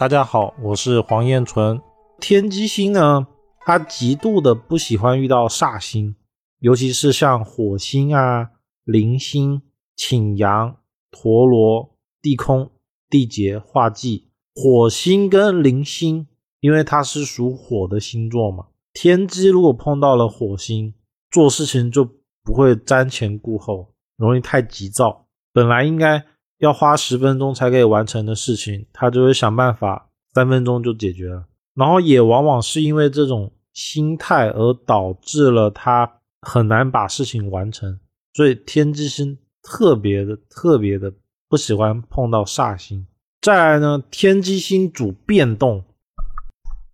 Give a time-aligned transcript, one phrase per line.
[0.00, 1.78] 大家好，我是黄彦纯。
[2.18, 3.26] 天机星呢，
[3.66, 6.16] 它极度的不喜欢遇到煞星，
[6.60, 8.52] 尤其是像火星啊、
[8.84, 9.60] 铃星、
[9.94, 10.78] 擎羊、
[11.10, 12.70] 陀螺、地空、
[13.10, 14.30] 地劫、化忌。
[14.54, 16.26] 火星跟铃星，
[16.60, 20.94] 因为它是属火的星座嘛，天机如果碰到了火星，
[21.30, 22.06] 做事情就
[22.42, 25.26] 不会瞻前顾后，容易太急躁。
[25.52, 26.24] 本来应该
[26.60, 31.44] 要花十分钟才可以完成的事情，他就会想办法三分钟就解决了。
[31.74, 37.98] 然后也往往是因为这种心态而导致了他很难把事情完成。
[38.34, 41.12] 所以天机星特别的特别的
[41.48, 43.06] 不喜欢碰到煞星。
[43.40, 45.82] 再来呢，天机星主变动，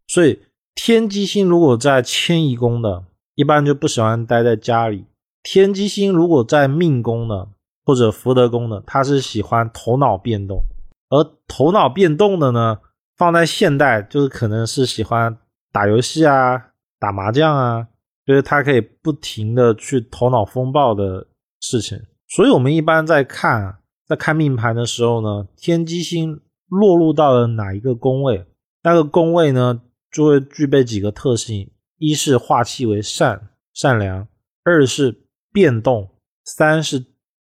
[0.06, 0.38] 所以
[0.77, 5.06] 天机星如果在迁移宫的，一般就不喜欢待在家里。
[5.42, 7.48] 天机星如果在命宫的
[7.86, 10.62] 或者福德宫的，他是喜欢头脑变动。
[11.08, 12.78] 而头脑变动的呢，
[13.16, 15.38] 放在现代就是可能是喜欢
[15.72, 17.88] 打游戏啊、打麻将啊，
[18.27, 21.27] 就是他可以不停的去头脑风暴的
[21.61, 21.98] 事情。
[22.28, 23.78] 所以我们一般在看。
[24.08, 28.46] 在看命盘的时候呢，天机星落入到了哪一个宫位？
[28.84, 34.28] 那个宫位呢，就会具备几个特性：一是化气为善善良，
[34.62, 36.08] 二是变动，
[36.44, 37.05] 三是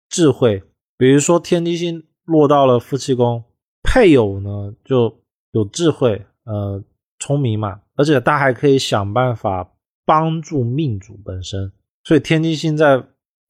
[0.09, 0.63] 智慧。
[0.97, 3.43] 比如说天机星落到了夫妻宫，
[3.83, 5.19] 配偶呢就
[5.51, 6.83] 有智慧，呃，
[7.19, 9.71] 聪明嘛，而且他还可以想办法
[10.05, 11.71] 帮助命主本身。
[12.03, 13.01] 所以天机星在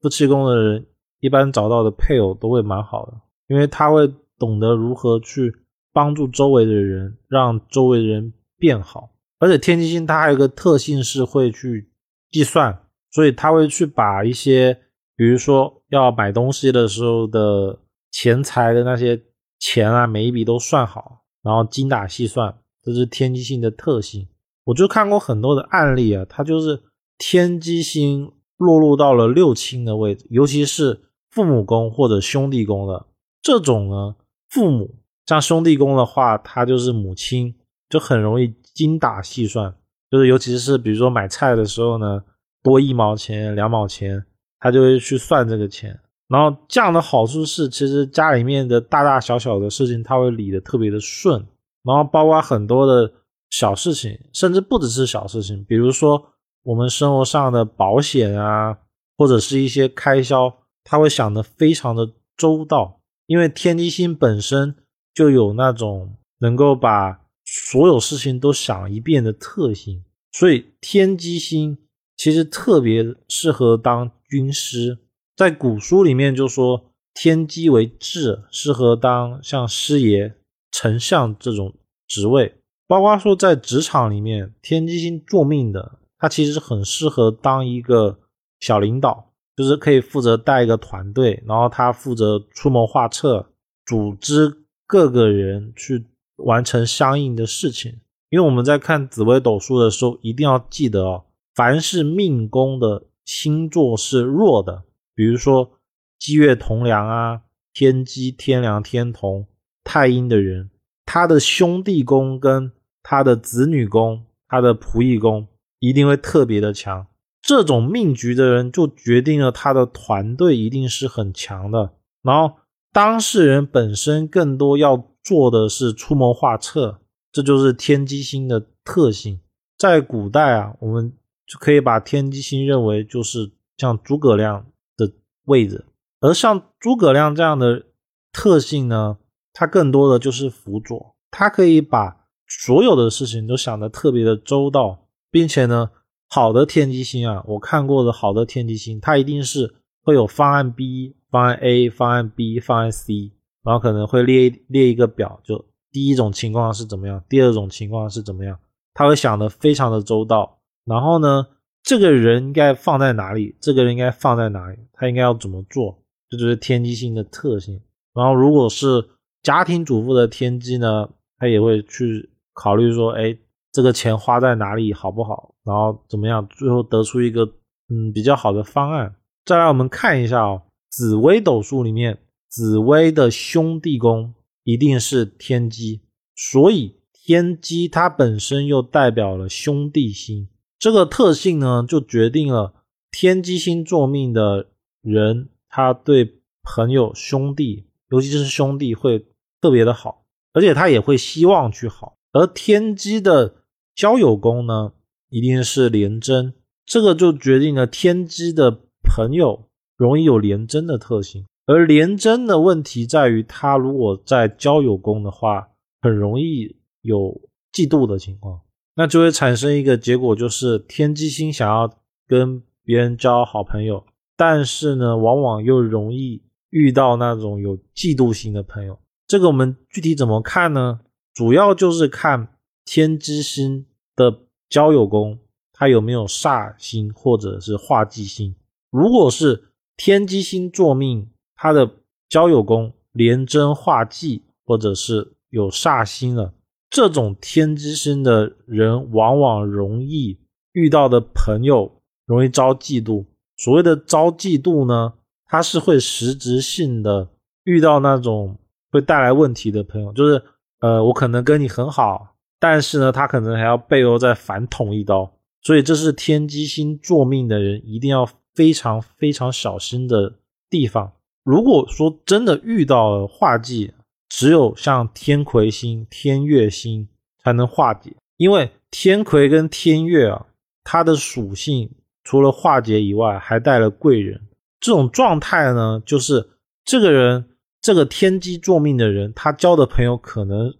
[0.02, 0.86] 夫妻宫的人。
[1.22, 3.14] 一般找到的配偶都会蛮好的，
[3.48, 5.54] 因为他会懂得如何去
[5.92, 9.10] 帮助周围的人，让周围的人变好。
[9.38, 11.92] 而且天机星它还有个特性是会去
[12.32, 14.80] 计算，所以他会去把一些，
[15.18, 17.80] 比如说要买东西的时候的
[18.12, 19.22] 钱财的那些
[19.60, 24.28] 钱啊，每一笔都算好，然后精打细算，这是天机星的特性。
[24.66, 26.82] 我就看过很多的案例啊，他就是
[27.18, 31.02] 天机星落入到了六亲的位置，尤其是。
[31.32, 33.06] 父母宫或者兄弟宫的
[33.40, 34.16] 这种呢，
[34.50, 34.96] 父母
[35.28, 37.54] 像兄弟宫的话，他就是母亲，
[37.88, 39.76] 就很容易精打细算，
[40.10, 42.24] 就是尤其是比如说买菜的时候呢，
[42.64, 44.26] 多一毛钱两毛钱，
[44.60, 46.00] 他就会去算这个钱。
[46.28, 51.46] 然后这样的好处是，其实家里面的大大小小的事情，他会理得特别的顺。
[51.84, 53.12] 然后包括很多的
[53.50, 56.24] 小事情，甚至不只是小事情，比如说
[56.64, 58.78] 我们生活上的保险啊，
[59.18, 60.56] 或者是一些开销。
[60.82, 64.76] 他会想的非常的周到，因为天机星本身
[65.14, 71.78] 就有那种能够把所有事情都想一遍的特性，所以天机星
[72.18, 75.00] 其实特别适合当军师。
[75.36, 80.36] 在古书里面就说天机为智，适合当像师爷、
[80.72, 81.74] 丞相这种
[82.08, 82.56] 职位。
[82.88, 88.20] 包括说在职场里面，天机星做命的，他其实很适合当一个
[88.60, 89.26] 小领导。
[89.56, 93.50] 就是可以负责带一个团队，然后他负责出谋划策，
[93.86, 96.06] 组织各个人去
[96.38, 98.00] 完成相应的事情。
[98.30, 101.26] 因为我们在看紫微斗数的时候，一定要记得哦，
[101.56, 105.74] 凡是命宫的星座是弱的，比如说
[106.18, 109.46] 积月同梁啊、天机、天梁、天同、
[109.84, 110.72] 太阴的人，
[111.06, 112.72] 他的兄弟宫跟
[113.04, 115.48] 他的子女宫、他的仆役宫
[115.78, 117.06] 一定会特别的强。
[117.40, 122.56] 这种命局的人就决定了他的团队一定是很强的，然后
[122.92, 127.00] 当事人本身更多要做的是出谋划策，
[127.32, 129.40] 这就是天机星的特性。
[129.78, 131.14] 在古代啊，我们
[131.50, 135.12] 就可以把天机星认为就是像诸葛亮的
[135.46, 135.86] 位置，
[136.22, 137.88] 而像诸葛亮这样的
[138.32, 139.18] 特性呢，
[139.52, 145.90] 他更多的就是辅佐，他可以把所有的事情都想得特别的周到，并且呢。
[146.32, 149.74] 好的天机星啊，我看过的好的天机星，它一定是
[150.04, 153.32] 会有方案 B、方案 A、方案 B、方案 C，
[153.64, 158.60] 然后可能会列列一个表，就第一种情况是怎么样，第二种情况是怎么样，
[158.94, 160.59] 他会想的非常的周到。
[160.90, 161.48] 然后呢，
[161.84, 163.56] 这个人应该放在哪里？
[163.62, 164.78] 这个人应该放在哪里？
[164.92, 166.04] 他应该要怎么做？
[166.30, 167.80] 这就是天机星的特性。
[168.14, 169.08] 然后如果是
[169.44, 171.08] 家庭主妇的天机呢，
[171.38, 173.38] 他也会去考虑说，哎。
[173.72, 175.54] 这个钱花在哪里好不好？
[175.64, 176.46] 然后怎么样？
[176.50, 179.16] 最后得出一个嗯比较好的方案。
[179.46, 182.18] 再来，我们看一下哦，紫微斗数里面，
[182.50, 184.34] 紫微的兄弟宫
[184.64, 186.02] 一定是天机，
[186.36, 190.50] 所以天机它本身又代表了兄弟星。
[190.80, 192.74] 这个特性呢，就决定了
[193.12, 194.70] 天机星座命的
[195.02, 199.28] 人，他对朋友、兄弟，尤其是兄弟会
[199.62, 200.26] 特别的好。
[200.52, 202.18] 而且他也会希望去好。
[202.32, 203.58] 而天机的
[203.94, 204.94] 交友宫呢，
[205.30, 206.54] 一定是廉贞，
[206.86, 211.46] 这个就决定了天机的朋友容易有廉贞的特性。
[211.68, 215.70] 而廉贞的问题在于，他如果在交友宫的话，
[216.02, 217.40] 很容易有
[217.72, 218.62] 嫉妒的情况，
[219.00, 221.90] 那就会产生一个结果，就是天机星想要
[222.28, 224.04] 跟别人交好朋友，
[224.36, 229.00] 但是呢，往往又容易遇到那种有嫉妒心的朋友。
[229.26, 231.00] 这个我们具体怎么看呢？
[231.34, 232.50] 主要就是看
[232.84, 233.86] 天机星
[234.18, 235.40] 的交友宫，
[235.72, 238.54] 它有没有煞星或者是化忌星。
[238.92, 241.30] 如果是天机星坐命。
[241.62, 241.92] 他的
[242.30, 246.54] 交友宫连贞化忌，或者是有煞星了，
[246.90, 250.40] 这种天机星的人，往往容易
[250.74, 253.26] 遇到的朋友容易招嫉妒。
[253.58, 255.14] 所谓的招嫉妒呢，
[255.46, 257.30] 他是会实质性的
[257.64, 258.58] 遇到那种
[258.92, 260.42] 会带来问题的朋友，就是
[260.80, 265.32] 呃，我可能跟你很好，但是呢，他可能还要背后再反捅一刀。
[265.62, 268.26] 所以这是天机星坐命的人一定要
[268.56, 270.34] 非常非常小心的
[270.70, 271.12] 地方。
[271.44, 273.92] 如果说真的遇到了化忌，
[274.30, 277.10] 只有像天魁星、天月星
[277.44, 280.46] 才能化解，因为天魁跟天月啊，
[280.84, 281.92] 它的属性
[282.24, 284.40] 除了化解以外，还带了贵人。
[284.80, 286.52] 这种状态呢，就是
[286.86, 287.50] 这个人
[287.82, 290.74] 这个天机作命的人，他交的朋友可能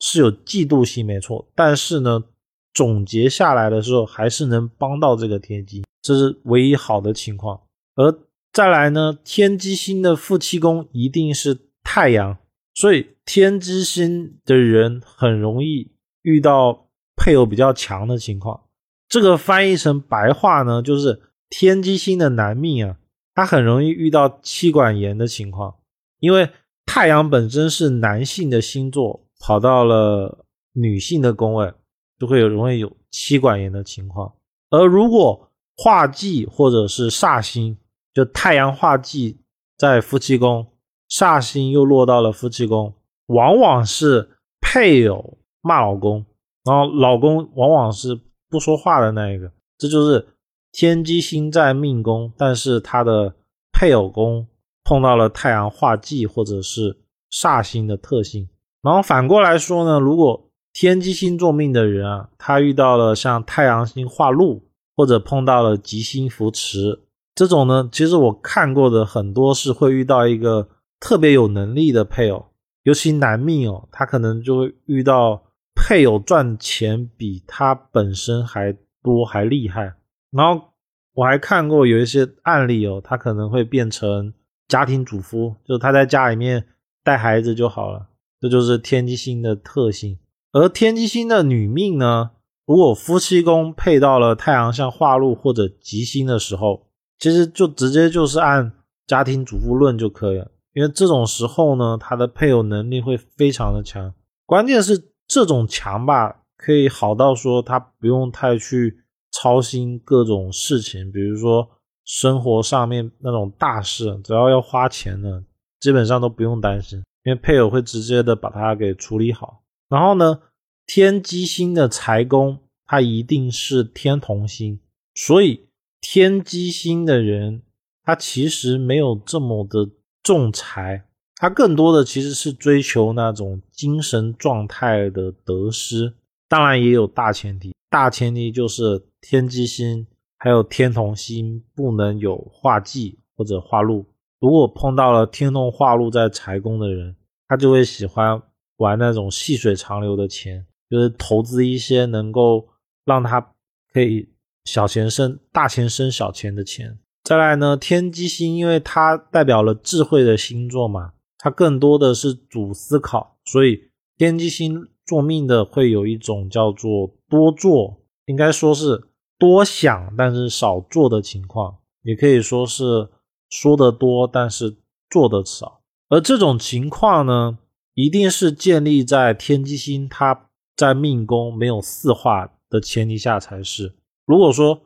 [0.00, 2.24] 是有嫉妒心，没错，但是呢，
[2.72, 7.60] 总结下来的时候，还是能帮到这个天机，这是唯一好的情况，
[7.96, 8.16] 而。
[8.54, 12.36] 再来呢，天机星的夫妻宫一定是太阳，
[12.74, 15.92] 所以天机星的人很容易
[16.22, 18.62] 遇到配偶比较强的情况。
[19.08, 21.20] 这个翻译成白话呢，就是
[21.50, 22.96] 天机星的男命啊，
[23.34, 25.76] 他很容易遇到妻管严的情况，
[26.18, 26.48] 因为
[26.86, 31.74] 太阳本身是男性的星座，跑到了女性的宫位，
[32.18, 34.32] 就会有容易有妻管严的情况。
[34.70, 37.76] 而如果化忌或者是煞星，
[38.14, 39.42] 就太阳化忌
[39.76, 40.66] 在夫妻宫，
[41.12, 42.94] 煞星又落到了夫妻宫，
[43.26, 44.30] 往往是
[44.62, 46.24] 配偶骂老公，
[46.64, 48.18] 然后老公往往是
[48.48, 49.52] 不说话的那一个。
[49.76, 50.26] 这就是
[50.72, 53.34] 天机星在命宫，但是他的
[53.74, 54.46] 配偶宫
[54.84, 56.96] 碰到了太阳化忌或者是
[57.30, 58.48] 煞星的特性。
[58.80, 64.62] 然后反过来说呢，如果天机星座命的人啊，他遇到了像太阳星化禄，
[64.96, 67.00] 或者碰到了吉星扶持。
[67.34, 70.68] 这种呢，其实我看过的很多是会遇到一个
[71.02, 72.46] 特别有能力的配偶，
[72.84, 75.42] 尤其男命哦，他可能就会遇到
[75.74, 78.72] 配偶赚钱比他本身还
[79.02, 79.94] 多还厉害。
[80.30, 80.68] 然后
[81.14, 84.32] 我还看过有一些案例哦，他可能会变成
[84.68, 86.64] 家庭主妇，就他在家里面
[87.02, 88.06] 带孩子就好了。
[88.40, 90.18] 这就是天机星的特性。
[90.52, 92.30] 而天机星的女命呢，
[92.64, 96.86] 如果夫妻宫配到了太阳像化禄或者吉星的时候。
[97.18, 98.72] 其实就直接就是按
[99.06, 104.12] 家庭主妇论就可以了，因为这种时候呢，他的配偶能力会非常的强。
[104.46, 108.98] 关键是这种强吧，可以好到说他不用太去
[109.30, 111.68] 操心各种事情，比如说
[112.04, 115.42] 生活上面那种大事，只要要花钱的，
[115.80, 119.62] 基本上都不用担心，因为配偶会直接的把它给处理好。
[119.88, 120.40] 然后呢，
[120.86, 124.80] 天机星的财宫，它一定是天同星，
[125.14, 125.68] 所以。
[126.04, 127.62] 天机星的人，
[128.02, 129.88] 他其实没有这么的
[130.22, 131.04] 重财，
[131.36, 136.14] 他更多的其实是追求那种精神状态的得失。
[136.48, 140.06] 当然也有大前提，大前提就是天机星
[140.38, 144.06] 还有天同星不能有化忌或者化禄。
[144.40, 147.16] 如果碰到了天同化禄在财宫的人，
[147.48, 148.42] 他就会喜欢
[148.76, 152.68] 玩那种细水长流的钱，就是投资一些能够
[153.04, 153.52] 让他
[153.92, 154.28] 可以。
[154.64, 157.76] 小钱生大钱生小钱的钱，再来呢？
[157.76, 173.08] 天机星，因为它代表了智慧的星座嘛，它更多的是主思考，所以天机星做命的会有一种叫做多做，应该说是多想但是少做的情况，也可以说是
[173.48, 174.76] 说的多但是
[175.08, 175.80] 做的少。
[176.08, 177.58] 而这种情况呢，
[177.94, 183.94] 一定是建立在天机星它在命宫没有四化的前提下才是。
[184.26, 184.80] 如果说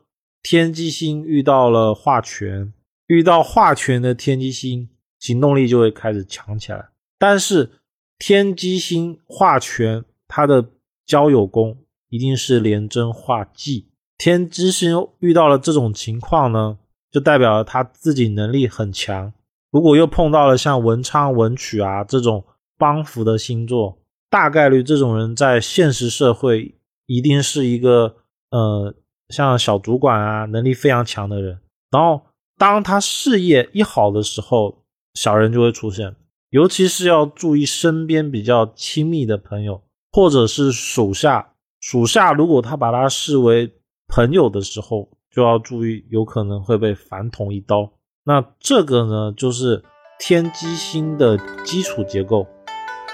[0.48, 2.72] 天机星遇到了化权，
[3.08, 4.88] 遇到化权的天机星，
[5.18, 6.90] 行动力就会开始强起来。
[7.18, 7.68] 但是
[8.16, 10.64] 天机星化权，它的
[11.04, 11.76] 交友宫
[12.10, 13.88] 一定是廉贞化忌。
[14.16, 16.78] 天机星遇到了这种情况呢，
[17.10, 19.32] 就代表了他自己能力很强。
[19.72, 22.44] 如果又碰到了像文昌文曲啊这种
[22.78, 23.98] 帮扶的星座，
[24.30, 26.76] 大概率这种人在现实社会
[27.06, 28.18] 一定是一个
[28.50, 28.94] 呃
[29.28, 31.58] 像小主管啊，能力非常强的人。
[31.90, 32.22] 然后
[32.58, 36.14] 当他事业一好的时候，小人就会出现，
[36.50, 41.52] 尤其是要注意身边比较亲密的朋友，或者是属下。
[41.80, 43.72] 属下如果他把他视为
[44.08, 47.92] 朋友的时候，就要注意，有可能会被反捅一刀。
[48.24, 49.84] 那这个呢，就是
[50.18, 52.46] 天机星的基础结构。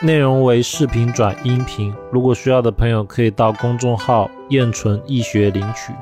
[0.04, 5.92] 内容为视频转音频，如果需要的朋友可以到公众号“燕纯易学”领取。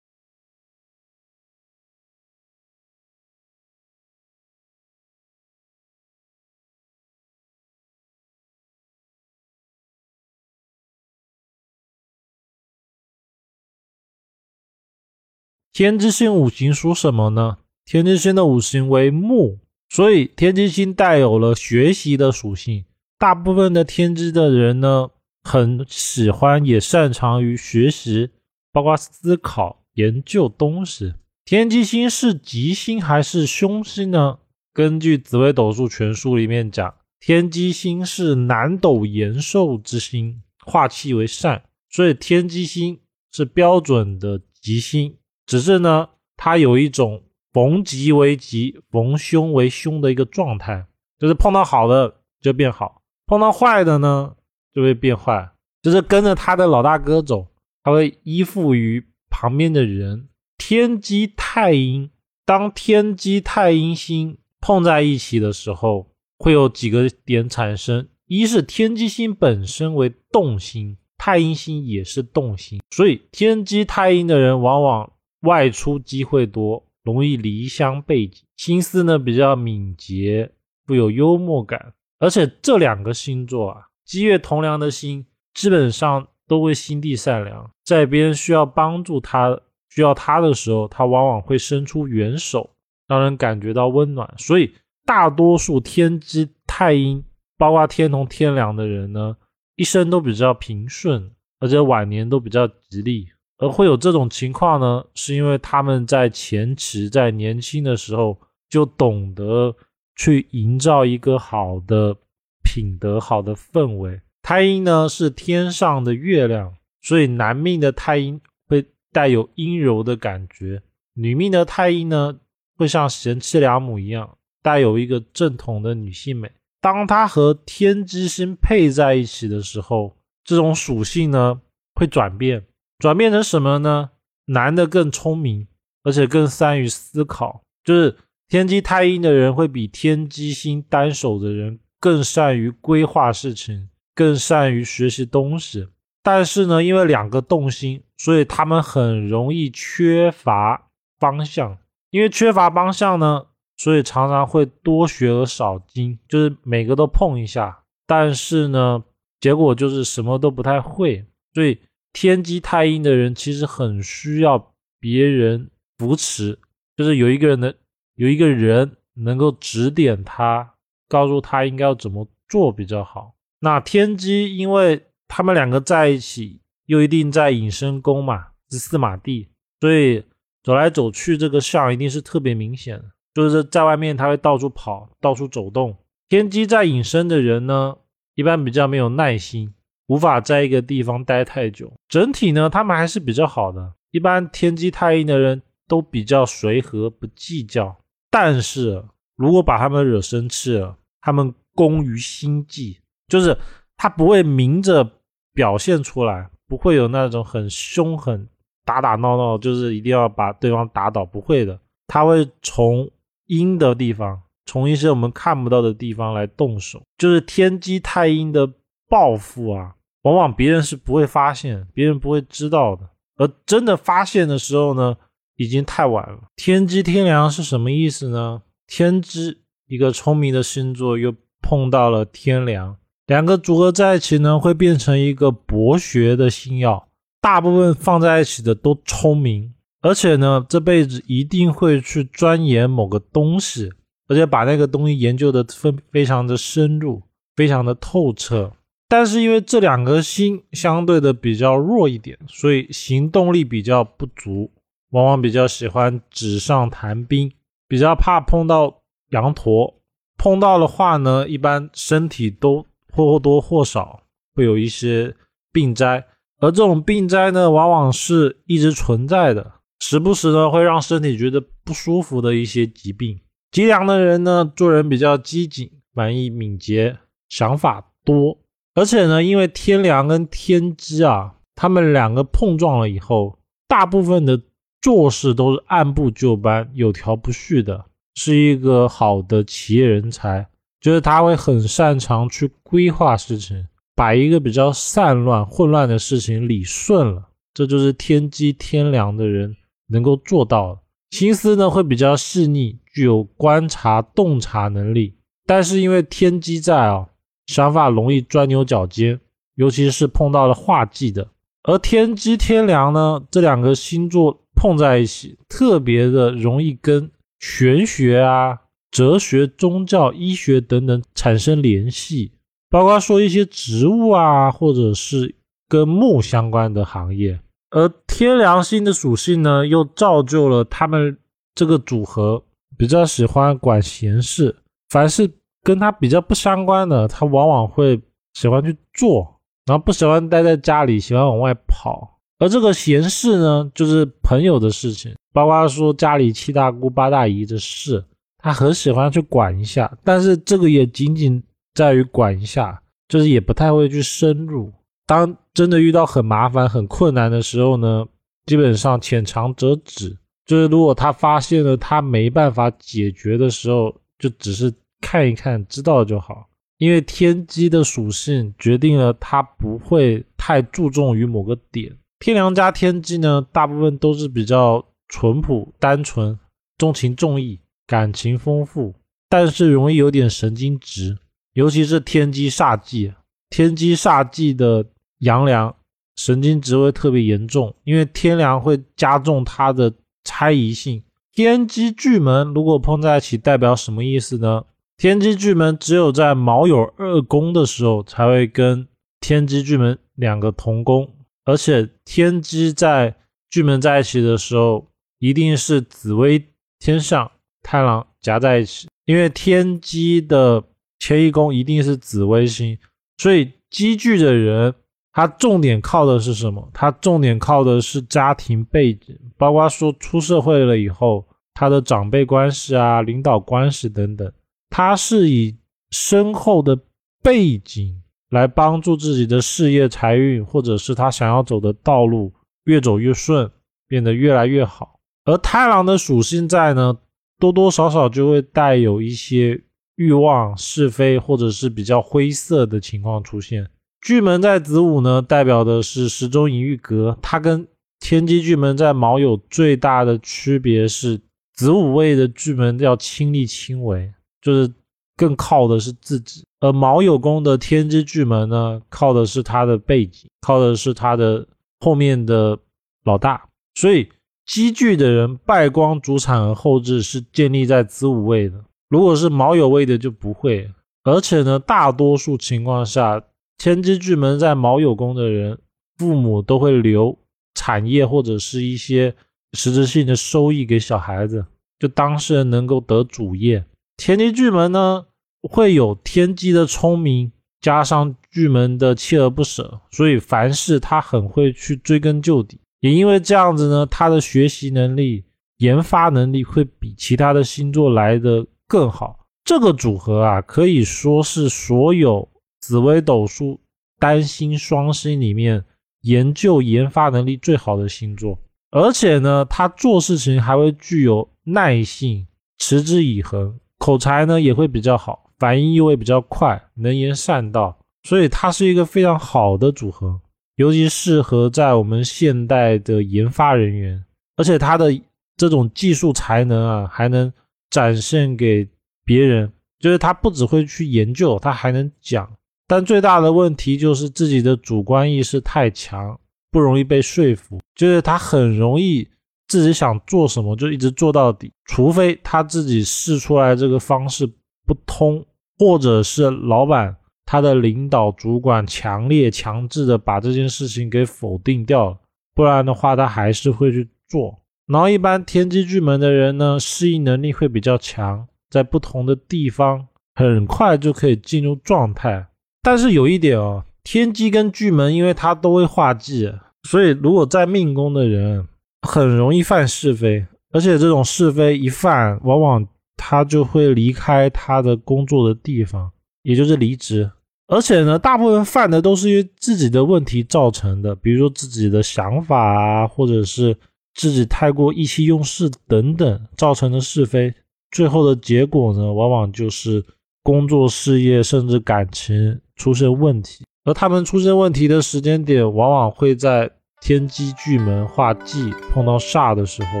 [15.74, 17.58] 天机星五行属什么呢？
[17.84, 22.84] 天机星的五行为木，所以天机星带有了学习的属性。
[23.18, 25.10] 大部分的天机的人呢，
[25.42, 28.30] 很喜欢也擅长于学习，
[28.72, 31.14] 包括思考、研究东西。
[31.44, 34.38] 天机星是吉星还是凶星呢？
[34.72, 43.00] 根据紫微斗数全书里面讲，天机星是南斗延寿之星，化气为善，所以天机星
[43.32, 45.16] 是标准的吉星。
[45.46, 47.22] 只是呢，它有一种
[47.52, 50.86] 逢吉为吉，逢凶为凶的一个状态，
[51.18, 54.34] 就是碰到好的就变好，碰到坏的呢
[54.72, 55.50] 就会变坏，
[55.82, 57.46] 就是跟着他的老大哥走，
[57.82, 60.28] 他会依附于旁边的人。
[60.56, 62.10] 天机太阴，
[62.46, 66.08] 当天机太阴星碰在一起的时候，
[66.38, 75.12] 会有几个点产生：一是天机星本身为动星，太阴星也是动星，所以天机太阴的人往往。
[75.44, 80.52] 外出机会多，容易离乡背井，心思呢比较敏捷，
[80.86, 81.94] 富有幽默感。
[82.18, 89.60] 而且这两个星座啊，积月同梁的心，基本上都会心地善良，在别人需要帮助他、
[89.90, 92.70] 需要他的时候，他往往会伸出援手，
[93.06, 94.32] 让人感觉到温暖。
[94.38, 94.74] 所以，
[95.04, 97.22] 大多数天机太阴，
[97.58, 99.36] 包括天同、天梁的人呢，
[99.76, 103.28] 一生都比较平顺，而且晚年都比较吉利。
[103.58, 109.74] 而会有这种情况呢，是因为他们在前期在年轻的时候就懂得
[110.16, 112.16] 去营造一个好的
[112.62, 114.20] 品德、好的氛围。
[114.42, 120.82] 太阴呢是天上的月亮，所以男命的太阴会带有阴柔的感觉，
[121.14, 122.38] 女命的太阴呢
[122.76, 126.50] 会像贤妻良母一样，带有一个正统的女性美。
[126.80, 131.60] 当它和天机星配在一起的时候，这种属性呢
[131.94, 132.62] 会转变。
[133.04, 134.12] 转变成什么呢？
[134.46, 135.68] 男的更聪明，
[136.04, 137.60] 而且更善于思考。
[137.84, 138.16] 就是
[138.48, 145.86] 天机太阴的人会比天机星单手的人更善于规划事情，更善于学习东西。
[146.22, 151.76] 但是呢，因为两个动心，所以他们很容易缺乏方向。
[152.08, 153.44] 因为缺乏方向呢，
[153.76, 157.82] 所以常常会多学而少精，就是每个都碰一下。
[158.06, 159.04] 但是呢，
[159.40, 161.26] 结果就是什么都不太会。
[161.52, 161.78] 所以
[162.14, 166.58] 天机太阴的人其实很需要别人扶持，
[166.96, 167.74] 就是有一个人能。
[168.16, 170.74] 有一个人能够指点他，
[171.08, 173.34] 告诉他应该要怎么做比较好。
[173.58, 179.48] 那天机，因为他们两个在一起，又一定在隐身宫嘛，是四马地，
[179.80, 180.22] 所以
[180.62, 183.04] 走来走去这个相一定是特别明显的。
[183.34, 185.96] 就是在外面他会到处跑，到处走动。
[186.28, 187.96] 天机在隐身的人呢，
[188.36, 189.74] 一般比较没有耐心，
[190.06, 191.92] 无法在一个地方待太久。
[192.08, 193.92] 整体呢，他们还是比较好的。
[194.10, 197.96] 一般天机太阴的人都比较随和，不计较。
[198.30, 199.04] 但是
[199.36, 203.56] 如果把他们惹生气了，他们攻于心计，就是
[203.96, 205.08] 他不会明着
[205.52, 208.48] 表现出来，不会有那种很凶狠、
[208.84, 211.78] 打打闹闹，就是一定要把对方打倒，不会的。
[212.06, 213.10] 他会从
[213.46, 218.70] 阴的地方，从一些我们看不到的地方来动手，就是天机太阴的
[219.08, 225.16] 报复啊，往往别人是不会发现，别人不会知道的，而真的发现的时候呢？
[225.56, 226.40] 已经太晚了。
[226.56, 228.62] 天机天梁是什么意思呢？
[228.88, 231.32] 天机一个聪明的星座又
[231.62, 232.96] 碰到了天梁，
[233.26, 237.06] 两个组合在一起呢，会变成一个博学的星耀。
[237.40, 243.92] 大部分放在一起的都聪明，而且呢，这辈子一定会去钻研某个东西，
[244.26, 247.22] 而且把那个东西研究的非非常的深入，
[247.54, 248.72] 非常的透彻。
[249.16, 254.72] 但是因为这两个星相对的比较弱一点，所以行动力比较不足。
[255.10, 257.52] 往往比较喜欢纸上谈兵，
[257.86, 260.02] 比较怕碰到羊驼。
[260.36, 264.24] 碰到的话呢，一般身体都或多或少
[264.56, 265.32] 会有一些
[265.70, 266.26] 病灾，
[266.58, 273.38] 而这种病灾呢，往往是一直存在的，时不时呢会让身体觉得不舒服的一些疾病。
[273.70, 277.16] 吉良的人呢，做人比较机警、反应、敏捷，
[277.48, 278.58] 想法多，
[278.94, 284.60] 而且呢，因为天梁跟天机啊，他们两个碰撞了以后，大部分的。
[285.02, 290.66] 做事都是按部就班、有条不紊的，是一个好的企业人才。
[290.98, 297.50] 就是他会很擅长去规划事情，把一个比较散乱、混乱的事情理顺了。
[297.74, 299.76] 这就是天机天良的人
[300.06, 301.00] 能够做到的。
[301.32, 305.34] 心思呢会比较细腻，具有观察洞察能力。
[305.66, 307.26] 但是因为天机在啊，
[307.66, 309.40] 想法容易钻牛角尖，
[309.74, 311.48] 尤其是碰到了画技的。
[311.82, 314.60] 而天机天良呢，这两个星座。
[314.76, 318.76] 碰在一起，特别的容易跟玄学啊、
[319.08, 322.50] 哲学、宗教、医学等等产生联系，
[322.90, 325.54] 包括说一些植物啊，或者是
[325.88, 327.60] 跟木相关的行业。
[327.90, 331.38] 而天梁星的属性呢，又造就了他们
[331.72, 332.64] 这个组合
[332.98, 334.74] 比较喜欢管闲事，
[335.08, 335.48] 凡是
[335.84, 338.20] 跟他比较不相关的，他往往会
[338.54, 342.40] 喜欢去做，然后不喜欢待在家里，喜欢往外跑。
[342.58, 348.24] 而这个闲事呢，就是朋友的事情，包括说家里七大姑八大姨的事，
[348.58, 350.10] 他很喜欢去管一下。
[350.24, 351.62] 但是这个也仅仅
[351.94, 354.90] 在于管一下，就是也不太会去深入。
[355.26, 358.24] 当真的遇到很麻烦、很困难的时候呢，
[358.66, 360.36] 基本上浅尝辄止。
[360.64, 366.68] 就是如果他发现了他没办法解决的时候，就只是看一看，知道就好。
[366.98, 372.16] 因为天机的属性决定了他不会太注重于某个点。
[372.38, 376.58] 天良加天机呢，大部分都是比较淳朴、单纯、
[376.96, 379.14] 重情重义、感情丰富，
[379.48, 381.36] 但是容易有点神经质，
[381.72, 383.32] 尤其是天机煞忌，
[383.70, 385.04] 天机煞忌的
[385.38, 385.94] 阳梁
[386.36, 390.12] 神经质会特别严重，因为天梁会加重他的
[390.44, 391.22] 猜疑性。
[391.52, 394.84] 天机巨门如果碰在一起，代表什么意思呢？
[395.16, 399.06] 天机巨门只有在卯酉二宫的时候，才会跟
[399.40, 401.30] 天机巨门两个同宫。
[401.64, 403.36] 而且天机在
[403.70, 405.06] 巨门在一起的时候，
[405.38, 406.62] 一定是紫微
[406.98, 407.50] 天上
[407.82, 410.82] 太郎夹在一起，因为天机的
[411.18, 412.98] 前一宫一定是紫微星，
[413.38, 414.94] 所以积聚的人，
[415.32, 416.90] 他重点靠的是什么？
[416.92, 424.52] 他重点靠的是家庭背景，包括说出社会了以后，他的长辈关系啊、领导关系等等，
[424.96, 425.76] 他是以
[426.12, 427.00] 深厚的
[427.42, 428.20] 背景。
[428.50, 432.52] 来帮助自己的事业财运，或者是他想要走的道路
[432.84, 433.68] 越走越顺，
[434.06, 435.18] 变得越来越好。
[435.44, 437.16] 而太郎的属性在呢，
[437.58, 439.82] 多多少少就会带有一些
[440.14, 443.88] 欲望、是非或者是比较灰色的情况出现。
[444.20, 447.88] 巨门在子午呢，代表的是时钟一玉格，它跟
[448.20, 451.40] 天机巨门在卯酉最大的区别是，
[451.74, 454.32] 子午位的巨门要亲力亲为，
[454.64, 454.90] 就是
[455.36, 461.68] 更靠的是自己；而卯酉宫的天机巨门呢，靠的是他的背景，靠的是他的
[462.00, 462.76] 后面的
[463.24, 463.68] 老大。
[463.94, 464.28] 所以，
[464.64, 470.90] 积聚的人败光主产而后置是建立在子午位的，如果是卯酉位的就不会。
[471.22, 473.44] 而且呢，大多数情况下，
[473.78, 475.78] 天机巨门在卯酉宫的人，
[476.16, 477.38] 父母都会留。
[477.76, 479.34] 产业或者是一些
[479.72, 481.66] 实质性的收益给小孩子，
[481.98, 483.84] 就当事人能够得主业。
[484.16, 485.26] 天机巨门呢，
[485.62, 492.80] 会有天机的聪明，加上巨门的锲而不舍，所以凡事他很会去追根究底。
[493.00, 495.44] 也因为这样子呢，他的学习能力、
[495.78, 499.38] 研发能力会比其他的星座来的更好。
[499.64, 502.48] 这个组合啊，可以说是所有
[502.80, 503.80] 紫微斗数
[504.18, 505.84] 单星双星里面。
[506.22, 508.58] 研究研发能力最好的星座，
[508.90, 512.46] 而且呢，他做事情还会具有耐性，
[512.78, 520.40] 持之以恒，口才呢也会比较好，反应又会比较快，能言善道，所以它是一个非常好的组合，
[520.76, 524.24] 尤其适合在我们现代的研发人员，
[524.56, 525.12] 而且他的
[525.56, 527.52] 这种技术才能啊，还能
[527.90, 528.86] 展现给
[529.24, 532.50] 别人，就是他不只会去研究，他还能讲。
[532.86, 536.38] 但最大的问题就是自己的主观意识太强，
[536.70, 537.80] 不容易被说服。
[537.94, 539.26] 就是他很容易
[539.68, 544.46] 自己想做什么就一直做到底，除非他自己试出来这个方式
[544.86, 545.44] 不通，
[545.78, 552.18] 或者是老板他的领导主管强烈强制的把这件事情给否定掉了，
[552.54, 554.58] 不然的话他还是会去做。
[554.86, 562.46] 然后一般天机巨门的人呢，适应能力会比较强，在不同的地方很快就可以进入状态。
[562.82, 568.68] 但是有一点哦，天机跟巨门，因为它都会化忌，所以如果在命宫的人
[569.04, 572.86] 很容易犯是非，而且这种是非一犯，往往
[573.16, 576.10] 他就会离开他的工作的地方，
[576.42, 577.30] 也就是离职。
[577.66, 583.76] 而且呢，大部分犯的都是因为自己的问题造成的，比如说自己的想法啊，或者是
[584.14, 587.54] 自己太过意气用事等等造成的是非，
[587.90, 590.04] 最后的结果呢，往往就是
[590.42, 592.60] 工作、事业甚至感情。
[592.76, 596.68] 出现问题，而他们出现问题的时间点，往往会在
[597.06, 600.00] 天机巨门化忌碰到煞的时候。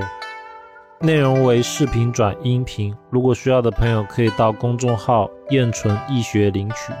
[1.00, 6.94] 内容为视频转音频，如果需要的朋友可以到公众号“燕纯易学”领取。